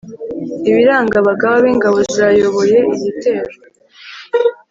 ibiranga 0.69 1.15
abagaba 1.21 1.55
b'ingabo 1.63 1.97
zayoboye 2.15 2.79
igitero 2.95 3.51